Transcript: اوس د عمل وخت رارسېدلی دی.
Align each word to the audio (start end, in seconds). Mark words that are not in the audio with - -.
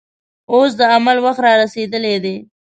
اوس 0.51 0.71
د 0.79 0.81
عمل 0.95 1.17
وخت 1.25 1.39
رارسېدلی 1.45 2.15
دی. 2.23 2.35